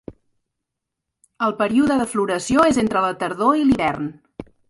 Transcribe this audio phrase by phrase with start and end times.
[1.47, 4.11] El període de floració és entre la tardor i l'hivern.